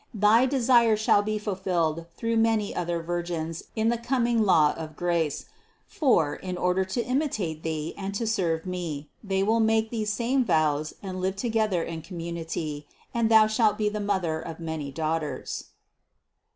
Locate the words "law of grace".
4.41-5.45